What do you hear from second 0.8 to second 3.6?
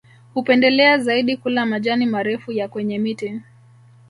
zaidi kula majani marefu ya kwenye miti